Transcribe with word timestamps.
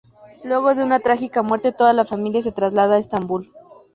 Luego 0.43 0.73
de 0.73 0.83
una 0.83 0.99
trágica 0.99 1.43
muerte, 1.43 1.71
toda 1.71 1.93
la 1.93 2.05
familia 2.05 2.41
se 2.41 2.51
traslada 2.51 2.95
a 2.95 2.97
Estambul. 2.97 3.51